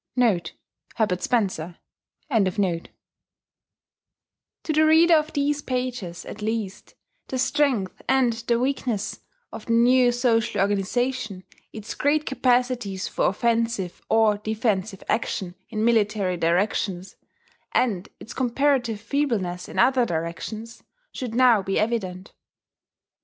* 0.09 0.15
[*Herbert 0.97 1.21
Spencer.] 1.21 1.77
To 2.31 2.33
the 4.63 4.83
reader 4.83 5.13
of 5.13 5.31
these 5.33 5.61
pages, 5.61 6.25
at 6.25 6.41
least, 6.41 6.95
the 7.27 7.37
strength 7.37 8.01
and 8.09 8.33
the 8.33 8.57
weakness 8.59 9.19
of 9.51 9.67
the 9.67 9.73
new 9.73 10.11
social 10.11 10.59
organization 10.59 11.43
its 11.71 11.93
great 11.93 12.25
capacities 12.25 13.07
for 13.07 13.27
offensive 13.27 14.01
or 14.09 14.39
defensive 14.39 15.03
action 15.07 15.53
in 15.69 15.85
military 15.85 16.35
directions, 16.35 17.15
and 17.71 18.09
its 18.19 18.33
comparative 18.33 18.99
feebleness 18.99 19.69
in 19.69 19.77
other 19.77 20.03
directions 20.07 20.81
should 21.11 21.35
now 21.35 21.61
be 21.61 21.77
evident. 21.79 22.33